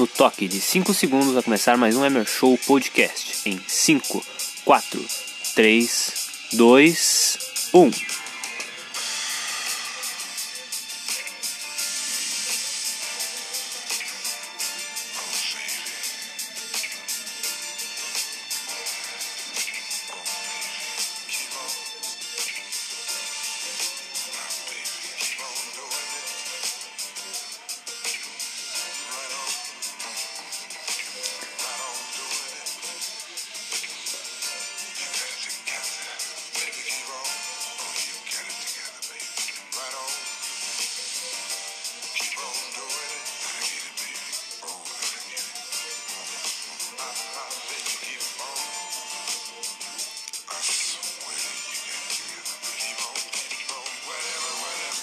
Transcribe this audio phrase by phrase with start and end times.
[0.00, 4.24] no toque de 5 segundos a começar mais um Emer Show Podcast em 5,
[4.64, 5.04] 4,
[5.54, 6.12] 3,
[6.54, 7.38] 2,
[7.74, 8.09] 1.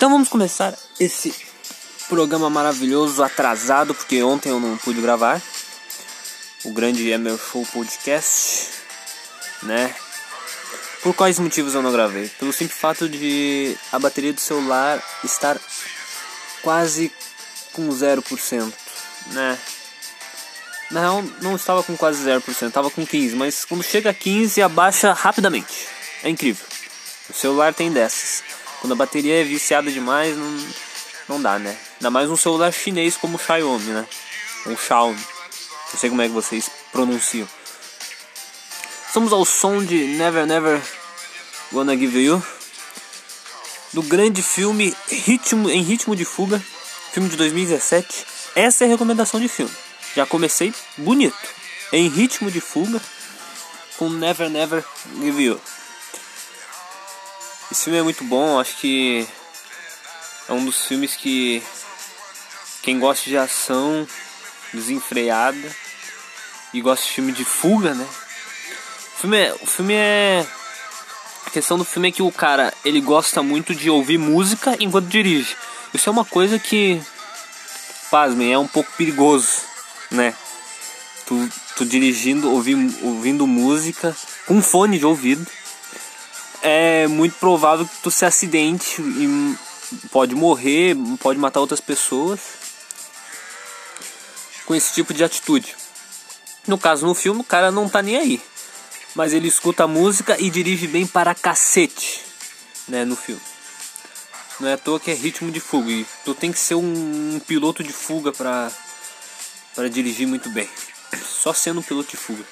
[0.07, 1.35] Então vamos começar esse
[2.07, 5.41] programa maravilhoso atrasado, porque ontem eu não pude gravar.
[6.63, 8.69] O grande Emer Show Podcast,
[9.63, 9.93] né?
[11.03, 12.29] Por quais motivos eu não gravei?
[12.39, 15.59] Pelo simples fato de a bateria do celular estar
[16.61, 17.11] quase
[17.73, 18.73] com 0%,
[19.33, 19.59] né?
[20.89, 24.63] Na real, não estava com quase 0%, estava com 15%, mas quando chega a 15%
[24.63, 25.85] abaixa rapidamente.
[26.23, 26.65] É incrível.
[27.29, 28.41] O celular tem dessas.
[28.79, 30.67] Quando a bateria é viciada demais, não,
[31.29, 31.75] não dá, né?
[31.95, 34.05] Ainda mais um celular chinês como o Xiaomi, né?
[34.67, 35.19] Um Xiaomi.
[35.91, 37.47] Não sei como é que vocês pronunciam.
[39.07, 40.81] Estamos ao som de Never Never
[41.71, 42.43] Gonna Give You.
[43.93, 46.61] Do grande filme Ritmo, em Ritmo de Fuga.
[47.13, 48.25] Filme de 2017.
[48.53, 49.73] Essa é a recomendação de filme.
[50.15, 51.35] Já comecei bonito.
[51.91, 53.01] Em Ritmo de Fuga.
[53.97, 54.83] Com Never Never
[55.19, 55.61] Give You.
[57.69, 59.27] Esse filme é muito bom, acho que
[60.47, 61.61] é um dos filmes que
[62.81, 64.07] quem gosta de ação
[64.73, 65.75] desenfreada
[66.73, 68.07] e gosta de filme de fuga, né?
[69.15, 70.45] O filme é, o filme é
[71.45, 75.07] a questão do filme é que o cara, ele gosta muito de ouvir música enquanto
[75.07, 75.57] dirige.
[75.93, 77.01] Isso é uma coisa que
[78.09, 79.59] pasmem, é um pouco perigoso,
[80.09, 80.33] né?
[81.25, 85.45] Tu, tu dirigindo, ouvindo, ouvindo música com fone de ouvido
[86.61, 89.57] é muito provável que tu se acidente e
[90.11, 92.39] pode morrer, pode matar outras pessoas
[94.65, 95.75] com esse tipo de atitude.
[96.67, 98.41] No caso, no filme, o cara não tá nem aí.
[99.15, 102.21] Mas ele escuta a música e dirige bem para cacete,
[102.87, 103.41] né, no filme.
[104.59, 105.89] Não é à toa que é ritmo de fuga.
[105.89, 108.71] E tu tem que ser um, um piloto de fuga para
[109.75, 110.67] para dirigir muito bem.
[111.23, 112.43] Só sendo um piloto de fuga.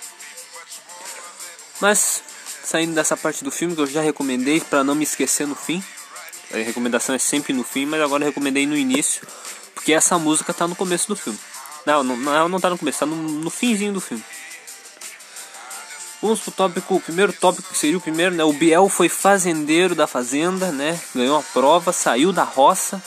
[1.82, 2.22] Mas
[2.66, 5.84] saindo dessa parte do filme que eu já recomendei para não me esquecer no fim.
[6.54, 9.28] A recomendação é sempre no fim, mas agora eu recomendei no início,
[9.74, 11.40] porque essa música tá no começo do filme.
[11.86, 14.24] Não, não, não, não tá no começo, tá no, no finzinho do filme.
[16.22, 18.44] Vamos pro tópico, o primeiro tópico que seria o primeiro, né?
[18.44, 21.00] O Biel foi fazendeiro da fazenda, né?
[21.14, 23.02] Ganhou a prova, saiu da roça.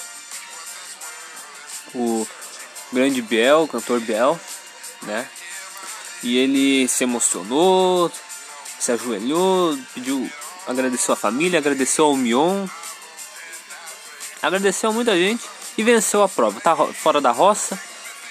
[1.94, 2.26] O
[2.92, 4.38] grande Biel, o cantor Biel,
[5.02, 5.28] né?
[6.22, 8.12] E ele se emocionou,
[8.78, 10.30] se ajoelhou, pediu,
[10.66, 12.66] agradeceu a família, agradeceu ao Mion,
[14.42, 15.44] agradeceu a muita gente
[15.76, 16.60] e venceu a prova.
[16.60, 17.78] Tá fora da roça.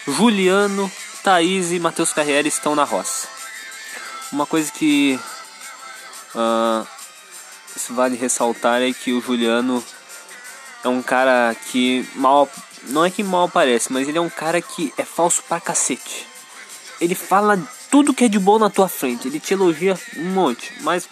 [0.08, 0.90] Juliano,
[1.24, 3.28] Thaís e Matheus Carriere estão na roça.
[4.32, 5.20] Uma coisa que
[6.36, 6.88] uh,
[7.90, 9.84] vale ressaltar é que o Juliano
[10.84, 12.50] é um cara que mal.
[12.84, 16.26] Não é que mal aparece, mas ele é um cara que é falso pra cacete.
[17.02, 19.28] Ele fala tudo que é de bom na tua frente.
[19.28, 21.08] Ele te elogia um monte, mas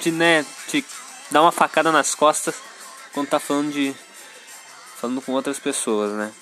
[0.00, 0.84] te, né, te
[1.30, 2.54] dá uma facada nas costas
[3.12, 3.94] quando tá falando de
[4.96, 6.32] falando com outras pessoas, né?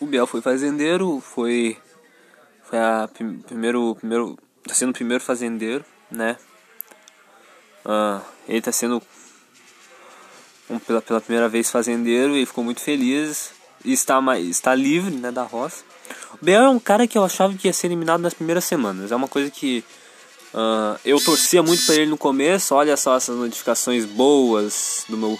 [0.00, 1.78] O Biel foi fazendeiro, foi
[2.64, 3.08] foi a
[3.46, 6.36] primeiro primeiro tá sendo o primeiro fazendeiro, né?
[7.84, 9.02] Ah, ele tá sendo
[10.68, 13.52] um, pela, pela primeira vez fazendeiro e ficou muito feliz
[13.84, 15.84] e está mais está livre, né, da roça.
[16.34, 19.10] O Bell é um cara que eu achava que ia ser eliminado nas primeiras semanas.
[19.10, 19.84] É uma coisa que
[20.54, 22.74] uh, eu torcia muito para ele no começo.
[22.74, 25.38] Olha só essas notificações boas do meu,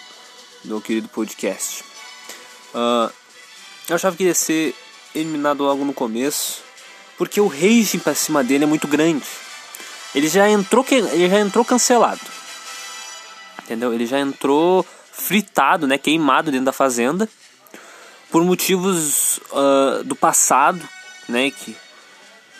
[0.65, 1.85] do meu querido podcast.
[2.75, 3.13] Uh,
[3.89, 4.75] eu achava que ia ser
[5.15, 6.63] eliminado logo no começo,
[7.17, 9.27] porque o rage para cima dele é muito grande.
[10.15, 12.21] Ele já entrou ele já entrou cancelado.
[13.63, 13.95] Entendeu?
[13.95, 17.29] Ele já entrou fritado, né, queimado dentro da fazenda
[18.31, 20.81] por motivos uh, do passado,
[21.29, 21.51] né?
[21.51, 21.77] Que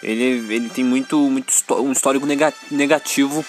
[0.03, 2.27] ele, ele tem muito, muito um histórico
[2.71, 3.45] negativo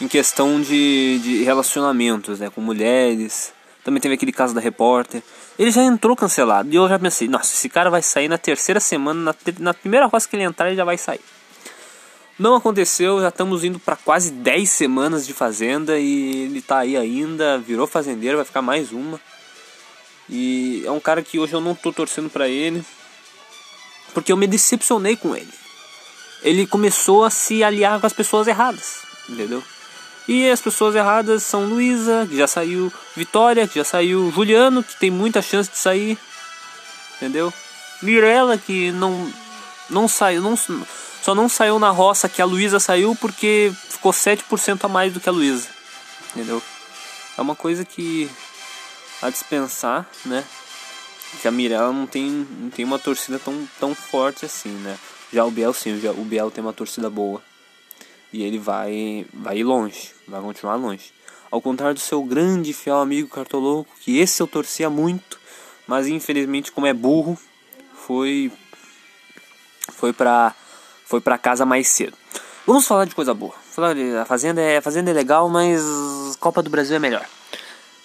[0.00, 2.50] em questão de, de relacionamentos, né?
[2.50, 3.52] Com mulheres,
[3.84, 5.22] Também teve aquele caso da repórter.
[5.58, 6.68] Ele já entrou cancelado.
[6.70, 10.06] E eu já pensei, nossa, esse cara vai sair na terceira semana, na, na primeira
[10.06, 11.20] roça que ele entrar, ele já vai sair.
[12.38, 16.94] Não aconteceu, já estamos indo para quase 10 semanas de fazenda e ele tá aí
[16.94, 19.18] ainda, virou fazendeiro, vai ficar mais uma.
[20.28, 22.84] E é um cara que hoje eu não tô torcendo para ele,
[24.12, 25.52] porque eu me decepcionei com ele.
[26.42, 29.62] Ele começou a se aliar com as pessoas erradas, entendeu?
[30.28, 34.98] E as pessoas erradas são Luísa, que já saiu, Vitória, que já saiu, Juliano, que
[34.98, 36.18] tem muita chance de sair,
[37.16, 37.52] entendeu?
[38.02, 39.32] Mirella, que não
[39.88, 44.84] não saiu, não só não saiu na roça que a Luísa saiu porque ficou 7%
[44.84, 45.68] a mais do que a Luísa.
[46.34, 46.62] Entendeu?
[47.36, 48.30] É uma coisa que
[49.22, 50.44] a dispensar, né?
[51.40, 54.98] Que a Mirella não tem, não tem uma torcida tão, tão forte assim, né?
[55.32, 57.42] Já o Biel sim, já, o Biel tem uma torcida boa.
[58.32, 61.12] E ele vai, vai ir longe, vai continuar longe.
[61.50, 65.38] Ao contrário do seu grande fiel amigo Cartoloco, que esse eu torcia muito,
[65.86, 67.38] mas infelizmente como é burro,
[67.94, 68.52] foi
[69.92, 70.54] foi para
[71.04, 72.16] foi para casa mais cedo.
[72.66, 73.54] Vamos falar de coisa boa.
[73.70, 75.80] Falar a fazenda é a fazenda é legal, mas
[76.40, 77.26] Copa do Brasil é melhor.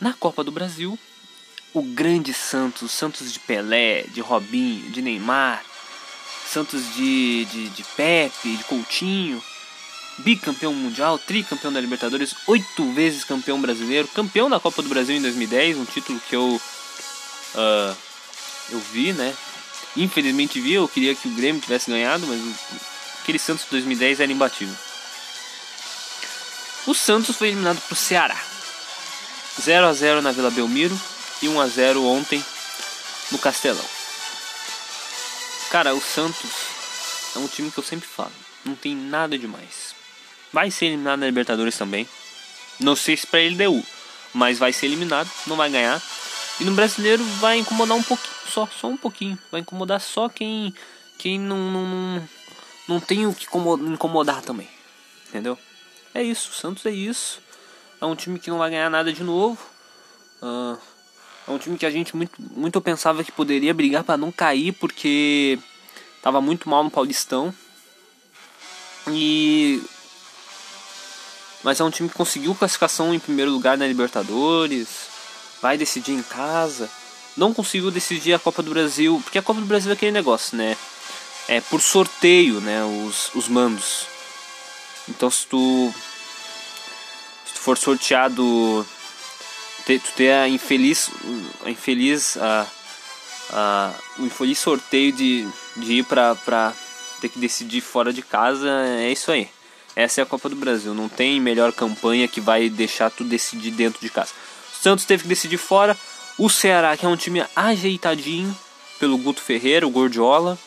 [0.01, 0.97] Na Copa do Brasil,
[1.75, 5.63] o grande Santos, Santos de Pelé, de Robinho, de Neymar,
[6.49, 9.41] Santos de, de, de Pepe, de Coutinho,
[10.17, 15.21] bicampeão mundial, tricampeão da Libertadores, oito vezes campeão brasileiro, campeão da Copa do Brasil em
[15.21, 16.59] 2010, um título que eu
[17.55, 17.95] uh,
[18.71, 19.35] eu vi, né?
[19.95, 22.41] Infelizmente vi, eu queria que o Grêmio tivesse ganhado, mas
[23.21, 24.75] aquele Santos de 2010 era imbatível.
[26.87, 28.50] O Santos foi eliminado para o Ceará.
[29.59, 30.99] 0 a 0 na Vila Belmiro
[31.41, 32.43] e 1 a 0 ontem
[33.31, 33.85] no Castelão.
[35.69, 36.51] Cara, o Santos
[37.35, 38.31] é um time que eu sempre falo,
[38.63, 39.95] não tem nada demais.
[40.51, 42.07] Vai ser eliminado na Libertadores também.
[42.79, 43.83] Não sei se para ele deu,
[44.33, 46.01] mas vai ser eliminado, não vai ganhar.
[46.59, 49.39] E no brasileiro vai incomodar um pouquinho, só, só um pouquinho.
[49.51, 50.73] Vai incomodar só quem
[51.17, 52.29] quem não, não,
[52.87, 54.67] não tem o que incomodar também.
[55.29, 55.57] Entendeu?
[56.13, 57.39] É isso, o Santos é isso.
[58.01, 59.57] É um time que não vai ganhar nada de novo.
[60.41, 60.77] Uh,
[61.47, 64.71] é um time que a gente muito, muito pensava que poderia brigar para não cair
[64.73, 65.59] porque
[66.21, 67.53] tava muito mal no Paulistão.
[69.07, 69.81] E
[71.63, 74.87] mas é um time que conseguiu classificação em primeiro lugar na Libertadores,
[75.61, 76.89] vai decidir em casa.
[77.37, 80.57] Não conseguiu decidir a Copa do Brasil, porque a Copa do Brasil é aquele negócio,
[80.57, 80.75] né?
[81.47, 84.05] é por sorteio, né, os, os mandos.
[85.09, 85.93] Então se tu
[87.61, 88.85] for sorteado
[89.85, 91.11] ter, tu ter a infeliz
[91.63, 92.67] a infeliz a,
[93.51, 95.47] a o infeliz sorteio de,
[95.77, 96.73] de ir para para
[97.21, 98.67] ter que decidir fora de casa,
[98.99, 99.47] é isso aí.
[99.95, 103.71] Essa é a Copa do Brasil, não tem melhor campanha que vai deixar tu decidir
[103.71, 104.31] dentro de casa.
[104.73, 105.95] O Santos teve que decidir fora,
[106.39, 108.57] o Ceará, que é um time ajeitadinho
[108.99, 110.57] pelo Guto Ferreira, o Gordiola,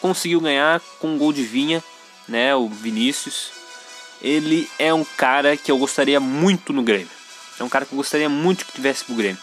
[0.00, 1.84] conseguiu ganhar com um gol de Vinha,
[2.26, 3.50] né, o Vinícius.
[4.20, 7.08] Ele é um cara que eu gostaria muito no Grêmio.
[7.58, 9.38] É um cara que eu gostaria muito que tivesse pro Grêmio.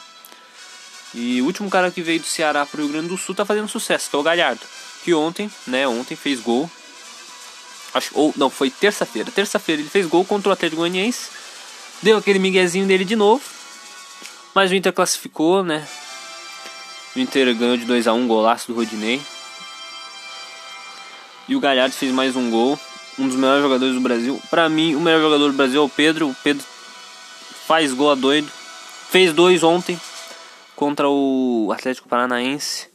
[1.13, 3.69] E o último cara que veio do Ceará pro Rio Grande do Sul tá fazendo
[3.69, 4.61] sucesso, que é o Galhardo.
[5.03, 6.69] Que ontem, né, ontem fez gol.
[7.93, 9.31] Acho, ou não, foi terça-feira.
[9.31, 11.29] Terça-feira ele fez gol contra o Atlético Goianiense.
[12.01, 13.41] Deu aquele miguezinho dele de novo.
[14.53, 15.87] Mas o Inter classificou, né?
[17.15, 19.21] O Inter ganhou de 2 a 1 golaço do Rodinei.
[21.47, 22.77] E o Galhardo fez mais um gol.
[23.17, 24.41] Um dos melhores jogadores do Brasil.
[24.49, 26.29] Para mim, o melhor jogador do Brasil é o Pedro.
[26.29, 26.65] O Pedro
[27.65, 28.51] faz gol a doido.
[29.09, 29.99] Fez dois ontem
[30.75, 32.89] contra o Atlético Paranaense.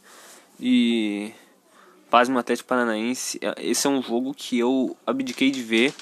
[0.59, 1.33] E
[2.09, 3.39] faz um Atlético Paranaense.
[3.57, 5.93] Esse é um jogo que eu abdiquei de ver.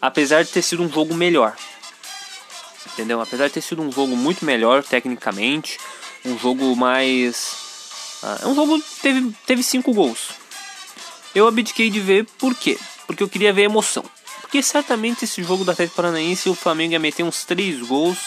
[0.00, 1.54] Apesar de ter sido um jogo melhor.
[2.92, 3.20] Entendeu?
[3.20, 5.78] Apesar de ter sido um jogo muito melhor tecnicamente.
[6.24, 8.18] Um jogo mais.
[8.22, 10.30] Ah, é um jogo que teve, teve cinco gols.
[11.34, 12.78] Eu abdiquei de ver por quê?
[13.08, 14.04] Porque eu queria ver emoção.
[14.42, 18.18] Porque certamente esse jogo do Atlético Paranaense o Flamengo ia meter uns 3 gols.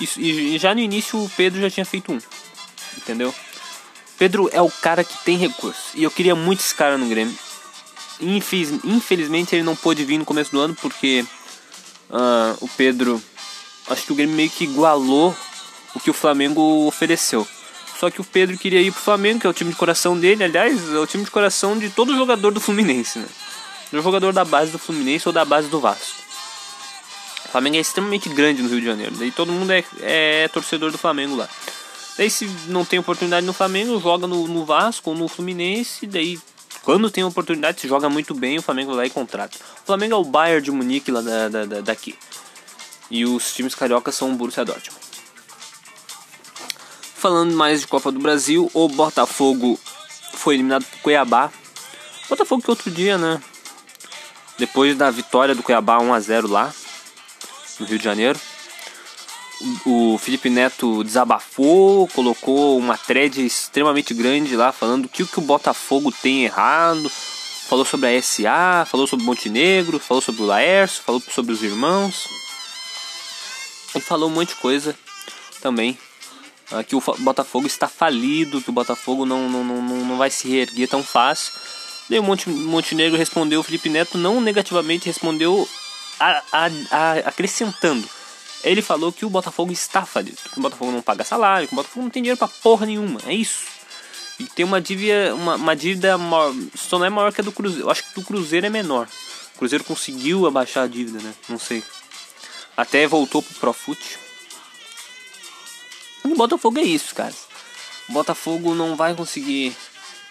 [0.00, 2.18] E, e já no início o Pedro já tinha feito um.
[2.96, 3.34] Entendeu?
[4.16, 5.90] Pedro é o cara que tem recurso.
[5.94, 7.36] E eu queria muito esse cara no Grêmio.
[8.20, 11.26] Infeliz, infelizmente ele não pôde vir no começo do ano porque
[12.08, 13.20] uh, o Pedro.
[13.88, 15.36] Acho que o Grêmio meio que igualou
[15.94, 17.46] o que o Flamengo ofereceu.
[17.98, 20.44] Só que o Pedro queria ir pro Flamengo, que é o time de coração dele.
[20.44, 23.26] Aliás, é o time de coração de todo jogador do Fluminense, né?
[23.92, 26.16] Do jogador da base do Fluminense ou da base do Vasco.
[27.44, 29.14] O Flamengo é extremamente grande no Rio de Janeiro.
[29.16, 31.48] Daí todo mundo é, é torcedor do Flamengo lá.
[32.18, 36.06] Daí se não tem oportunidade no Flamengo, joga no, no Vasco ou no Fluminense.
[36.06, 36.38] Daí
[36.86, 39.58] quando tem oportunidade, se joga muito bem, o Flamengo vai lá e contrata.
[39.82, 42.14] O Flamengo é o Bayern de Munique lá da, da, da, daqui.
[43.10, 45.00] E os times cariocas são o Borussia Dortmund.
[47.14, 49.76] falando mais de Copa do Brasil, o Botafogo
[50.34, 51.50] foi eliminado por Cuiabá.
[52.28, 53.42] Botafogo que outro dia, né?
[54.58, 56.72] Depois da vitória do Cuiabá 1 a 0 lá
[57.78, 58.40] no Rio de Janeiro,
[59.84, 66.12] o Felipe Neto desabafou, colocou uma thread extremamente grande lá falando o que, o Botafogo
[66.12, 67.08] tem errado,
[67.68, 72.28] falou sobre a SA, falou sobre Montenegro, falou sobre o Laércio, falou sobre os irmãos.
[73.94, 74.94] E falou um monte de coisa
[75.60, 75.98] também.
[76.70, 80.48] Uh, que o Botafogo está falido, que o Botafogo não, não, não, não vai se
[80.48, 81.52] reerguer tão fácil.
[82.08, 85.68] Daí o Monte, Montenegro respondeu, o Felipe Neto não negativamente respondeu
[86.20, 88.08] a, a, a, acrescentando.
[88.62, 91.76] Ele falou que o Botafogo está falido, que o Botafogo não paga salário, que o
[91.76, 93.20] Botafogo não tem dinheiro pra porra nenhuma.
[93.26, 93.64] É isso.
[94.38, 97.52] E tem uma dívida, uma, uma dívida maior, só não é maior que a do
[97.52, 97.86] Cruzeiro.
[97.86, 99.08] Eu acho que do Cruzeiro é menor.
[99.54, 101.34] O Cruzeiro conseguiu abaixar a dívida, né?
[101.48, 101.82] Não sei.
[102.76, 104.18] Até voltou pro Profut.
[106.24, 107.34] E o Botafogo é isso, cara.
[108.08, 109.74] O Botafogo não vai conseguir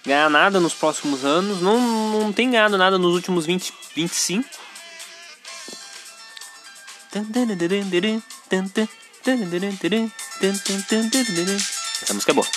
[0.06, 1.62] ganhar nada nos próximos anos.
[1.62, 1.80] Não,
[2.12, 4.48] não tem ganhado nada nos últimos 20, 25.
[12.02, 12.48] Essa música é boa.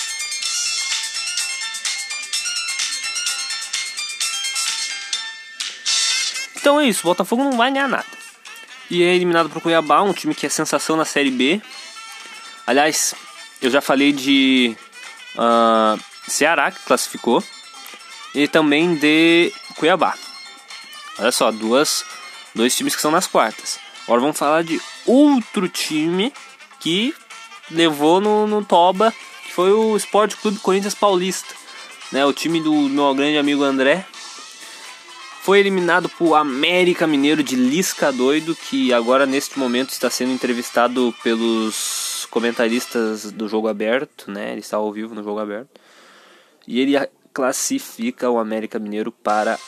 [6.57, 8.05] Então é isso, o Botafogo não vai ganhar nada.
[8.91, 11.63] E é eliminado pro Cuiabá, um time que é sensação na Série B.
[12.67, 13.15] Aliás,
[13.63, 14.77] eu já falei de
[15.35, 15.99] uh,
[16.29, 17.43] Ceará, que classificou,
[18.35, 20.15] e também de Cuiabá.
[21.19, 22.05] Olha só, duas,
[22.55, 23.79] dois times que são nas quartas.
[24.05, 26.33] Agora vamos falar de outro time
[26.81, 27.15] que
[27.71, 29.13] levou no, no Toba,
[29.45, 31.55] que foi o Esporte Clube Corinthians Paulista.
[32.11, 34.07] Né, o time do meu grande amigo André,
[35.49, 41.15] foi eliminado por América Mineiro de Lisca Doido, que agora neste momento está sendo entrevistado
[41.23, 44.53] pelos comentaristas do jogo aberto, né?
[44.53, 45.71] Ele está ao vivo no jogo aberto.
[46.69, 46.95] E ele
[47.33, 49.59] classifica o América Mineiro para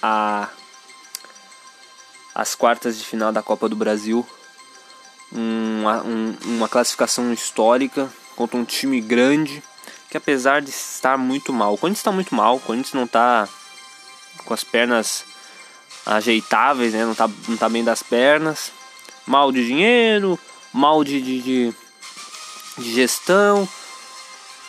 [0.00, 0.48] a
[2.32, 4.24] as quartas de final da Copa do Brasil.
[5.32, 9.60] Uma, um, uma classificação histórica contra um time grande
[10.08, 13.48] que apesar de estar muito mal, o Corinthians está muito mal, o Corinthians não está
[14.44, 15.24] com as pernas
[16.04, 17.04] ajeitáveis, né?
[17.04, 18.70] Não tá, não tá bem das pernas.
[19.26, 20.38] Mal de dinheiro,
[20.72, 21.74] mal de, de, de,
[22.78, 23.68] de gestão.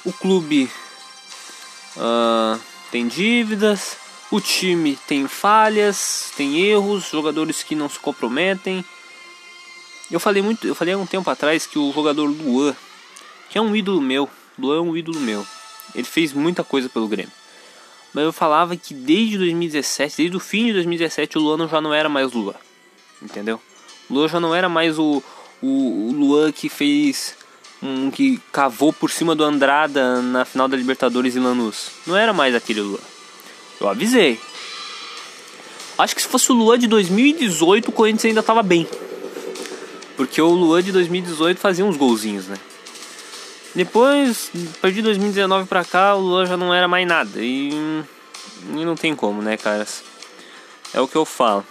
[0.04, 0.72] O clube
[1.98, 2.60] uh,
[2.92, 3.98] tem dívidas.
[4.30, 8.84] O time tem falhas, tem erros, jogadores que não se comprometem.
[10.12, 12.76] Eu falei muito, eu falei há um tempo atrás que o jogador Luan,
[13.50, 15.46] que é um ídolo meu, Luan é um ídolo meu.
[15.96, 17.32] Ele fez muita coisa pelo Grêmio.
[18.14, 21.94] Mas eu falava que desde 2017, desde o fim de 2017, o Luan já não
[21.94, 22.56] era mais Luan.
[23.22, 23.62] Entendeu?
[24.10, 25.24] O Luan já não era mais o,
[25.62, 27.36] o, o Luan que fez.
[27.82, 31.92] Um, que cavou por cima do Andrada na final da Libertadores em Lanús.
[32.08, 33.00] Não era mais aquele Luan.
[33.80, 34.40] Eu avisei.
[35.98, 38.88] Acho que se fosse o Luan de 2018, o Corinthians ainda tava bem.
[40.16, 42.58] Porque o Luan de 2018 fazia uns golzinhos, né?
[43.76, 47.40] Depois, a partir de 2019 pra cá, o Lula já não era mais nada.
[47.40, 47.70] E,
[48.74, 50.04] e não tem como, né, caras?
[50.94, 51.64] É o que eu falo.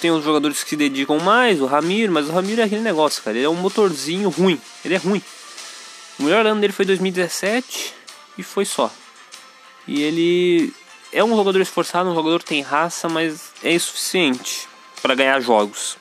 [0.00, 3.22] Tem os jogadores que se dedicam mais, o Ramiro, mas o Ramiro é aquele negócio,
[3.22, 3.36] cara.
[3.36, 4.60] Ele é um motorzinho ruim.
[4.84, 5.22] Ele é ruim.
[6.18, 7.94] O melhor ano dele foi 2017
[8.38, 8.90] e foi só.
[9.86, 10.72] E ele
[11.12, 14.68] é um jogador esforçado, um jogador que tem raça, mas é insuficiente
[15.00, 15.96] para ganhar jogos.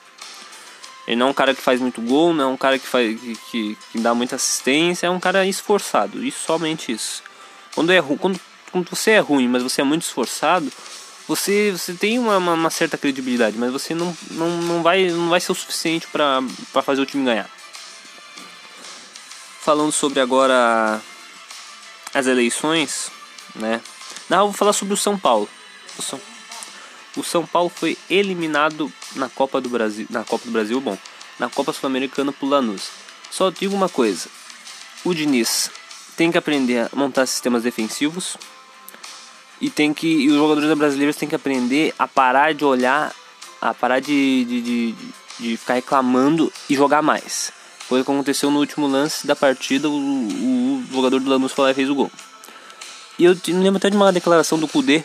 [1.08, 3.20] Ele não é um cara que faz muito gol, não é um cara que, faz,
[3.20, 7.22] que, que, que dá muita assistência, é um cara esforçado, e somente isso.
[7.76, 8.40] Quando, é, quando,
[8.72, 10.72] quando você é ruim, mas você é muito esforçado,
[11.28, 15.30] você, você tem uma, uma, uma certa credibilidade, mas você não, não, não, vai, não
[15.30, 16.42] vai ser o suficiente para
[16.84, 17.50] fazer o time ganhar.
[19.62, 21.02] Falando sobre agora
[22.14, 23.12] as eleições,
[23.56, 23.82] né?
[24.30, 25.50] Não, eu vou falar sobre o São Paulo.
[25.98, 26.22] O São,
[27.18, 30.98] o São Paulo foi eliminado na Copa do Brasil, na Copa do Brasil, bom,
[31.40, 32.90] na Copa Sul-Americana por Lanús.
[33.32, 34.30] Só digo uma coisa:
[35.04, 35.72] o Diniz
[36.16, 38.38] tem que aprender a montar sistemas defensivos
[39.62, 43.14] e tem que e os jogadores brasileiros têm que aprender a parar de olhar,
[43.62, 44.96] a parar de, de, de,
[45.40, 47.52] de ficar reclamando e jogar mais.
[47.88, 51.66] Foi o que aconteceu no último lance da partida, o, o jogador do Lanús foi
[51.66, 52.12] lá e fez o gol.
[53.18, 55.04] E eu lembro até de uma declaração do Kudê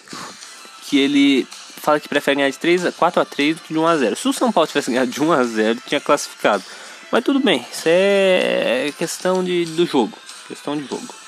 [0.86, 1.46] que ele
[1.80, 3.96] fala que prefere ganhar de 3 a 4 a 3 do que de 1 a
[3.96, 4.16] 0.
[4.16, 6.64] Se o São Paulo tivesse ganhado de 1 a 0, tinha classificado.
[7.12, 10.16] Mas tudo bem, isso é questão de, do jogo,
[10.46, 11.19] questão de jogo.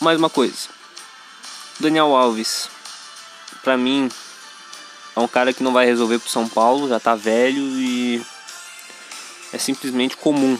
[0.00, 0.68] Mais uma coisa.
[1.78, 2.70] Daniel Alves,
[3.62, 4.10] pra mim,
[5.14, 8.24] é um cara que não vai resolver pro São Paulo, já tá velho e
[9.52, 10.58] é simplesmente comum,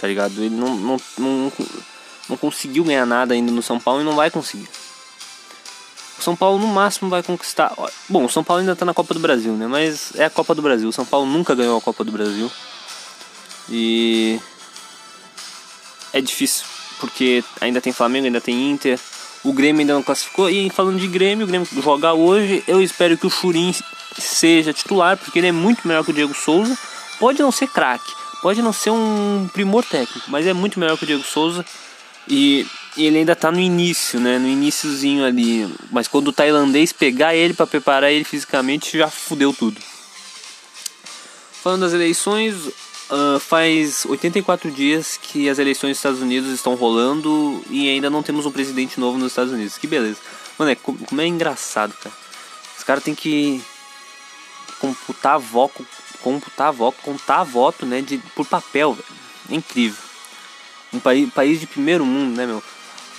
[0.00, 0.42] tá ligado?
[0.42, 1.52] Ele não, não, não,
[2.28, 4.68] não conseguiu ganhar nada ainda no São Paulo e não vai conseguir.
[6.18, 7.72] O São Paulo no máximo vai conquistar.
[8.08, 9.68] Bom, o São Paulo ainda tá na Copa do Brasil, né?
[9.68, 10.88] Mas é a Copa do Brasil.
[10.88, 12.50] O São Paulo nunca ganhou a Copa do Brasil.
[13.68, 14.40] E
[16.12, 16.64] é difícil,
[17.04, 18.98] porque ainda tem Flamengo, ainda tem Inter.
[19.42, 20.48] O Grêmio ainda não classificou.
[20.48, 23.74] E falando de Grêmio, o Grêmio jogar hoje, eu espero que o Churin
[24.18, 26.76] seja titular, porque ele é muito melhor que o Diego Souza.
[27.18, 31.04] Pode não ser craque, pode não ser um primor técnico, mas é muito melhor que
[31.04, 31.64] o Diego Souza.
[32.26, 34.38] E, ele ainda tá no início, né?
[34.38, 35.68] No iníciozinho ali.
[35.90, 39.80] Mas quando o tailandês pegar ele para preparar ele fisicamente, já fudeu tudo.
[41.62, 42.54] Falando das eleições,
[43.10, 48.22] uh, faz 84 dias que as eleições dos Estados Unidos estão rolando e ainda não
[48.22, 49.78] temos um presidente novo nos Estados Unidos.
[49.78, 50.18] Que beleza.
[50.58, 52.14] Mano, é, como é engraçado, cara.
[52.76, 53.62] Os caras têm que
[54.78, 55.86] computar voto,
[56.20, 59.08] computar voto, contar voto, né, de, por papel, velho.
[59.50, 60.02] É incrível.
[60.92, 62.62] Um país, país de primeiro mundo, né, meu?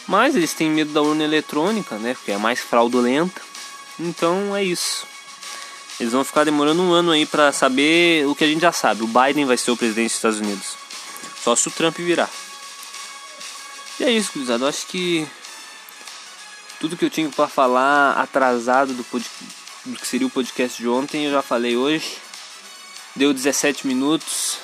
[0.08, 3.42] Mas eles têm medo da urna eletrônica, né, porque é mais fraudulenta.
[4.00, 5.08] Então é isso.
[5.99, 9.03] Eles vão ficar demorando um ano aí para saber o que a gente já sabe.
[9.03, 10.75] O Biden vai ser o presidente dos Estados Unidos.
[11.41, 12.29] Só se o Trump virar.
[13.99, 14.65] E é isso, gurizada.
[14.65, 15.25] Eu acho que
[16.79, 19.25] tudo que eu tinha para falar atrasado do, pod...
[19.85, 22.17] do que seria o podcast de ontem eu já falei hoje.
[23.15, 24.57] Deu 17 minutos.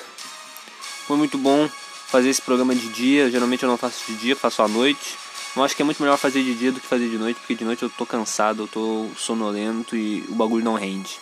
[1.06, 1.68] Foi muito bom
[2.08, 3.30] fazer esse programa de dia.
[3.30, 5.16] Geralmente eu não faço de dia, faço à noite.
[5.54, 7.54] Eu acho que é muito melhor fazer de dia do que fazer de noite, porque
[7.54, 11.20] de noite eu tô cansado, eu tô sonolento e o bagulho não rende.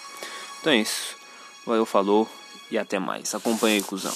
[0.61, 1.17] Então é isso.
[1.67, 2.29] Valeu, falou
[2.71, 3.35] e até mais.
[3.35, 4.15] Acompanhe cuzão.